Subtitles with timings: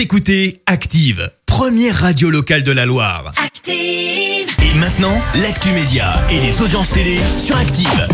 [0.00, 3.34] Vous écoutez Active, première radio locale de la Loire.
[3.36, 3.74] Active.
[3.74, 8.08] Et maintenant, l'actu média et les audiences télé sur Active.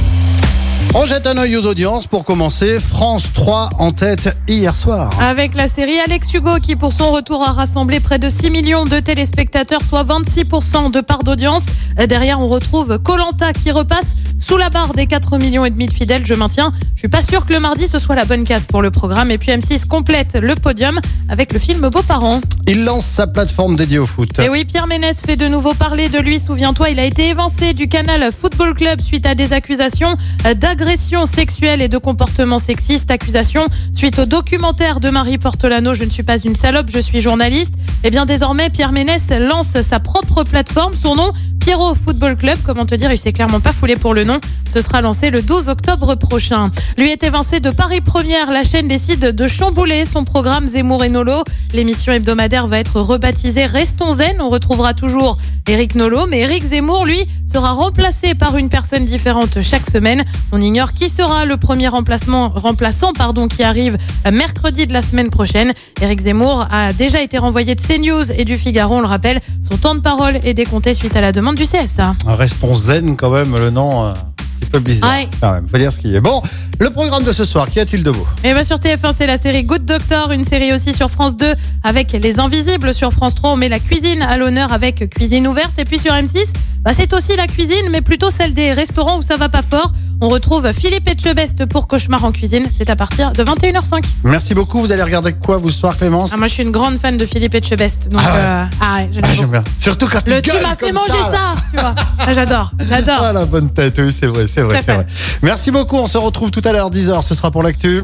[0.95, 2.81] On jette un œil aux audiences pour commencer.
[2.81, 5.11] France 3 en tête hier soir.
[5.21, 8.85] Avec la série Alex Hugo qui pour son retour a rassemblé près de 6 millions
[8.87, 11.65] de téléspectateurs, soit 26% de part d'audience.
[12.09, 15.93] Derrière on retrouve Colanta qui repasse sous la barre des 4 millions et demi de
[15.93, 16.25] fidèles.
[16.25, 18.81] Je maintiens, je suis pas sûr que le mardi ce soit la bonne case pour
[18.81, 19.31] le programme.
[19.31, 20.99] Et puis M6 complète le podium
[21.29, 22.41] avec le film Beaux-parents.
[22.67, 24.39] Il lance sa plateforme dédiée au foot.
[24.39, 26.41] Et oui, Pierre Ménès fait de nouveau parler de lui.
[26.41, 30.76] Souviens-toi, il a été évincé du canal Football Club suite à des accusations d'agression
[31.25, 33.11] sexuelle et de comportement sexiste.
[33.11, 35.95] Accusations suite au documentaire de Marie Portolano.
[35.95, 37.75] Je ne suis pas une salope, je suis journaliste.
[38.05, 40.95] Et bien désormais, Pierre Ménès lance sa propre plateforme.
[40.95, 42.59] Son nom, Pierrot Football Club.
[42.65, 44.41] Comment te dire, il s'est clairement pas foulé pour le nom.
[44.71, 46.71] Ce sera lancé le 12 octobre prochain.
[46.99, 48.51] Lui est évincé de Paris Première.
[48.51, 51.43] La chaîne décide de chambouler son programme Zemmour et Nolo.
[51.73, 54.41] L'émission hebdomadaire va être rebaptisée Restons Zen.
[54.41, 59.63] On retrouvera toujours Eric Nolo, mais Eric Zemmour, lui, sera remplacé par une personne différente
[59.63, 60.25] chaque semaine.
[60.67, 63.97] Ignore qui sera le premier remplacement, remplaçant pardon, qui arrive
[64.31, 65.73] mercredi de la semaine prochaine.
[66.03, 69.41] Eric Zemmour a déjà été renvoyé de CNews et du Figaro, on le rappelle.
[69.63, 72.17] Son temps de parole est décompté suite à la demande du CSA.
[72.27, 75.11] Restons zen quand même, le nom euh, un petit peu bizarre.
[75.11, 75.29] Ouais.
[75.41, 76.21] Quand même, faut dire ce qui est.
[76.21, 76.43] Bon,
[76.79, 78.27] le programme de ce soir, qu'y a-t-il de beau?
[78.45, 81.55] Et bah sur TF1, c'est la série Good Doctor, une série aussi sur France 2
[81.83, 82.93] avec Les Invisibles.
[82.95, 85.73] Sur France 3, on met la cuisine à l'honneur avec Cuisine ouverte.
[85.79, 86.53] Et puis sur M6,
[86.83, 89.93] bah, c'est aussi la cuisine, mais plutôt celle des restaurants où ça va pas fort.
[90.21, 92.69] On retrouve Philippe Etchebest pour Cauchemar en cuisine.
[92.75, 94.03] C'est à partir de 21h05.
[94.25, 94.81] Merci beaucoup.
[94.81, 96.31] Vous allez regarder quoi vous ce soir, Clémence?
[96.33, 98.09] Ah, moi, je suis une grande fan de Philippe Etchebest.
[98.11, 98.41] Donc, Ah ouais.
[98.41, 99.65] euh, ah ouais, Ah, j'aime bien.
[99.79, 101.95] Surtout quand Le tu m'as fait manger ça, tu vois.
[102.33, 103.19] J'adore, j'adore.
[103.27, 105.07] Ah, la bonne tête, oui, c'est vrai, c'est vrai, à vrai.
[105.43, 105.97] Merci beaucoup.
[105.97, 107.23] On se retrouve tout à l'heure, 10h.
[107.23, 108.03] Ce sera pour l'actu.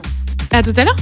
[0.51, 0.97] À tout à l'heure.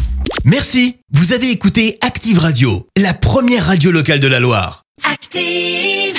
[0.44, 0.96] Merci.
[1.12, 4.82] Vous avez écouté Active Radio, la première radio locale de la Loire.
[5.10, 6.09] Active.